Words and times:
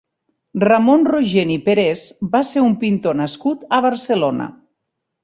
Ramon 0.63 1.03
Rogent 1.09 1.51
i 1.55 1.57
Perés 1.67 2.05
va 2.37 2.41
ser 2.53 2.63
un 2.71 2.73
pintor 2.85 3.19
nascut 3.21 3.67
a 3.79 3.83
Barcelona. 3.89 4.49